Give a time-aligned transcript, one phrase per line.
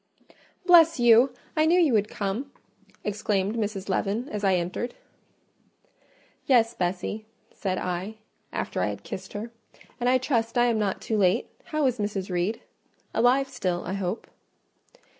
[0.65, 2.51] "Bless you!—I knew you would come!"
[3.03, 3.87] exclaimed Mrs.
[3.87, 4.95] Leaven, as I entered.
[6.47, 8.15] "Yes, Bessie," said I,
[8.51, 9.51] after I had kissed her;
[9.99, 11.51] "and I trust I am not too late.
[11.65, 12.31] How is Mrs.
[12.31, 14.25] Reed?—Alive still, I hope."